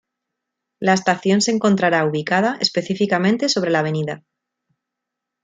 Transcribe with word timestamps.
La 0.79 0.93
estación 0.93 1.41
se 1.41 1.51
encontrará 1.51 2.03
ubicada 2.07 2.57
específicamente 2.59 3.49
sobre 3.49 3.69
la 3.69 3.81
Av. 3.81 4.23